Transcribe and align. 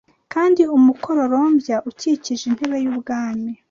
Kandi 0.33 0.61
umukororombya 0.77 1.75
ukikije 1.89 2.43
intebe 2.49 2.77
y’ubwami 2.83 3.51